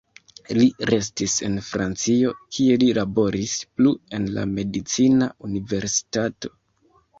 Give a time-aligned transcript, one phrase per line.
[0.59, 6.55] Li restis en Francio, kie li laboris plu en la medicina universitato.